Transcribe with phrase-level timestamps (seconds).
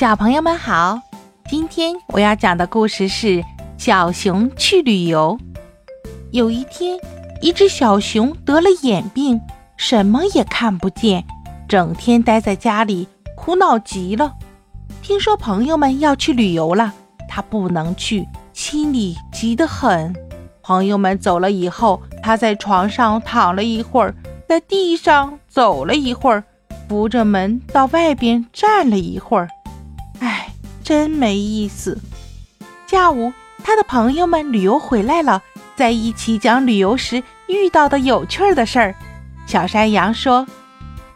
[0.00, 0.98] 小朋友们好，
[1.50, 3.26] 今天我要讲的故事是
[3.76, 5.38] 《小熊去旅游》。
[6.30, 6.98] 有一天，
[7.42, 9.38] 一只小熊得了眼病，
[9.76, 11.22] 什么也看不见，
[11.68, 14.32] 整天待在家里，苦恼极了。
[15.02, 16.94] 听说朋友们要去旅游了，
[17.28, 20.14] 他不能去，心里急得很。
[20.62, 24.14] 朋友们走了以后，他在床上躺了一会儿，
[24.48, 26.42] 在地上走了一会儿，
[26.88, 29.46] 扶着门到外边站了一会儿。
[30.90, 31.96] 真没意思。
[32.88, 35.40] 下午，他的朋友们旅游回来了，
[35.76, 38.96] 在一起讲旅游时遇到的有趣的事儿。
[39.46, 40.44] 小山羊说：“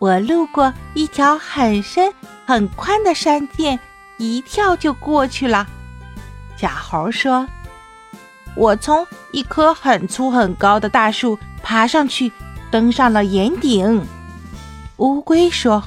[0.00, 2.12] 我路过一条很深
[2.44, 3.78] 很宽的山涧，
[4.18, 5.64] 一跳就过去了。”
[6.58, 7.46] 小猴说。
[8.56, 12.32] 我从一棵很粗很高的大树爬上去，
[12.72, 14.04] 登上了岩顶。
[14.96, 15.80] 乌龟说：“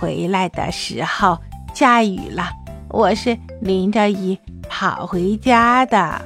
[0.00, 1.38] 回来的时候
[1.74, 2.48] 下雨了，
[2.90, 4.38] 我是淋着雨
[4.68, 6.20] 跑回家的。”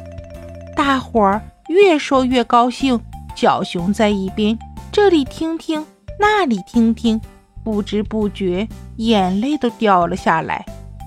[0.77, 3.01] 大伙儿越说越高兴。
[3.37, 4.59] 小熊在一边
[4.93, 5.87] 这里听听，
[6.19, 7.19] 那里听听，
[7.65, 10.67] 不知不觉眼泪都掉了下来。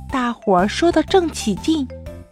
[0.09, 1.87] 大伙儿说的正起劲，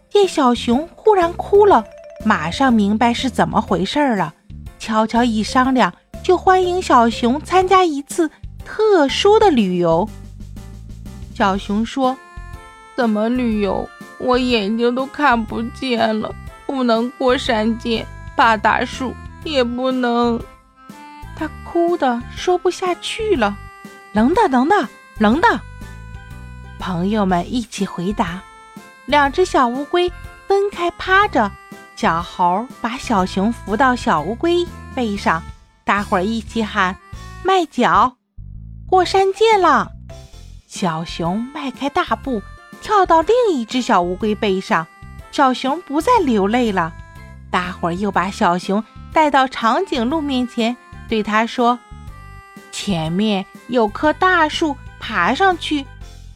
[0.09, 1.83] 见小熊忽然哭了。
[2.25, 4.33] 马上明白是怎么回事了，
[4.79, 5.93] 悄悄一商量，
[6.23, 8.31] 就欢迎小熊参加一次
[8.65, 10.09] 特殊的旅游。
[11.35, 12.17] 小熊说
[12.95, 13.89] ：“怎么旅游？
[14.17, 16.33] 我眼睛都看不见了，
[16.65, 18.05] 不能过山涧、
[18.37, 20.39] 爬大树，也不能……”
[21.35, 23.57] 他哭得说不下去了。
[24.13, 25.59] 能的，能的，能的。
[26.77, 28.41] 朋友们一起回答
[29.07, 30.11] ：“两只小乌龟
[30.47, 31.51] 分开趴着。”
[31.95, 35.41] 小猴把小熊扶到小乌龟背上，
[35.83, 36.95] 大伙儿一起喊
[37.43, 38.17] ：“迈脚，
[38.87, 39.91] 过山涧了！”
[40.67, 42.41] 小熊迈开大步，
[42.81, 44.85] 跳到另一只小乌龟背上，
[45.31, 46.93] 小熊不再流泪了。
[47.49, 48.83] 大伙儿又把小熊
[49.13, 50.75] 带到长颈鹿面前，
[51.07, 51.79] 对他说
[52.71, 55.85] ：“前面有棵大树，爬上去。”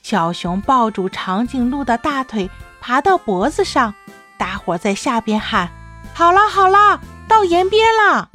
[0.04, 3.94] 小熊抱住长颈鹿的大腿，爬到脖子上。
[4.38, 5.70] 大伙在下边喊
[6.14, 8.30] ：“好了好了，到岩边了。”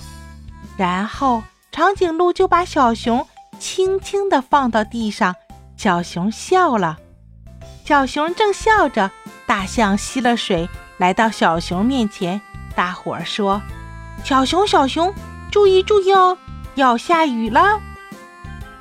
[0.76, 3.26] 然后长颈鹿就把小熊
[3.58, 5.34] 轻轻地放到地上。
[5.76, 6.98] 小熊笑了。
[7.90, 9.10] 小熊正笑着，
[9.46, 10.68] 大象吸了水，
[10.98, 12.40] 来到小熊面前。
[12.72, 13.60] 大伙儿说
[14.22, 15.12] ：“小熊小熊，
[15.50, 16.38] 注意注意哦，
[16.76, 17.80] 要下雨了。”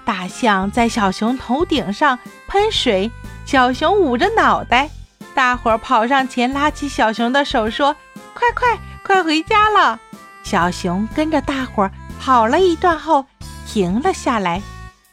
[0.06, 3.10] 大象在小熊头顶上喷水，
[3.48, 4.92] 小熊捂着脑袋。
[5.34, 7.96] 大伙儿跑上前，拉起小熊的手，说
[8.36, 10.00] ：“快快快回家了！”
[10.46, 13.26] 小熊跟着大伙儿跑了一段后，
[13.66, 14.62] 停了下来。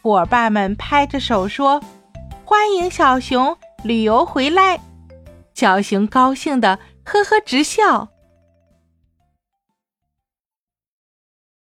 [0.02, 1.82] 伙伴们拍着手说
[2.44, 4.80] ：“欢迎小熊旅游回来！”
[5.54, 8.15] 小熊高兴的呵呵直笑。